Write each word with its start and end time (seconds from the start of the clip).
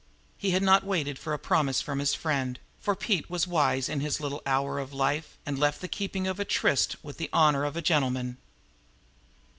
He 0.35 0.49
had 0.49 0.63
not 0.63 0.83
waited 0.83 1.19
for 1.19 1.31
a 1.31 1.37
promise 1.37 1.79
from 1.79 1.99
his 1.99 2.15
friend, 2.15 2.57
for 2.79 2.95
Pete 2.95 3.29
was 3.29 3.45
wise 3.45 3.87
in 3.87 3.99
his 3.99 4.19
little 4.19 4.41
hour 4.47 4.79
of 4.79 4.93
life 4.93 5.37
and 5.45 5.59
left 5.59 5.79
the 5.79 5.87
keeping 5.87 6.25
of 6.25 6.39
a 6.39 6.43
tryst 6.45 6.95
with 7.03 7.17
the 7.19 7.29
honor 7.31 7.63
of 7.65 7.77
a 7.77 7.83
gentleman. 7.83 8.37